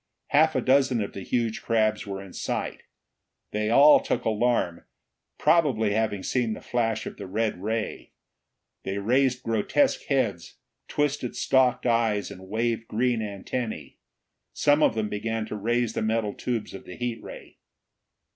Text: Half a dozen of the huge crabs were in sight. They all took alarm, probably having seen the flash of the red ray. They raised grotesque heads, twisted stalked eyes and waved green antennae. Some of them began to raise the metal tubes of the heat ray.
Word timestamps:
Half 0.29 0.55
a 0.55 0.61
dozen 0.61 0.99
of 1.03 1.13
the 1.13 1.21
huge 1.21 1.61
crabs 1.61 2.07
were 2.07 2.23
in 2.23 2.33
sight. 2.33 2.81
They 3.51 3.69
all 3.69 3.99
took 3.99 4.25
alarm, 4.25 4.85
probably 5.37 5.91
having 5.93 6.23
seen 6.23 6.53
the 6.53 6.59
flash 6.61 7.05
of 7.05 7.17
the 7.17 7.27
red 7.27 7.61
ray. 7.61 8.13
They 8.81 8.97
raised 8.97 9.43
grotesque 9.43 10.05
heads, 10.05 10.55
twisted 10.87 11.35
stalked 11.35 11.85
eyes 11.85 12.31
and 12.31 12.49
waved 12.49 12.87
green 12.87 13.21
antennae. 13.21 13.99
Some 14.53 14.81
of 14.81 14.95
them 14.95 15.07
began 15.07 15.45
to 15.45 15.55
raise 15.55 15.93
the 15.93 16.01
metal 16.01 16.33
tubes 16.33 16.73
of 16.73 16.85
the 16.85 16.95
heat 16.95 17.21
ray. 17.21 17.57